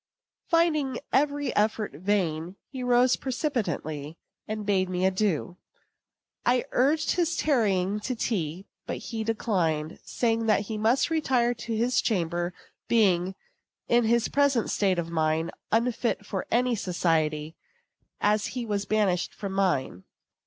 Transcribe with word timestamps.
Finding 0.47 0.97
every 1.13 1.55
effort 1.55 1.91
vain, 1.91 2.55
he 2.71 2.81
rose 2.81 3.15
precipitately, 3.15 4.17
and 4.47 4.65
bade 4.65 4.89
me 4.89 5.05
adieu. 5.05 5.57
I 6.43 6.65
urged 6.71 7.11
his 7.11 7.37
tarrying 7.37 7.99
to 7.99 8.15
tea; 8.15 8.65
but 8.87 8.97
he 8.97 9.23
declined, 9.23 9.99
saying 10.03 10.47
that 10.47 10.61
he 10.61 10.77
must 10.79 11.11
retire 11.11 11.53
to 11.53 11.75
his 11.77 12.01
chamber, 12.01 12.51
being, 12.87 13.35
in 13.87 14.05
his 14.05 14.27
present 14.27 14.71
state 14.71 14.97
of 14.97 15.11
mind, 15.11 15.51
unfit 15.71 16.25
for 16.25 16.47
any 16.49 16.73
society, 16.75 17.55
as 18.19 18.47
he 18.57 18.65
was 18.65 18.85
banished 18.85 19.35
from 19.35 19.53
mine. 19.53 20.03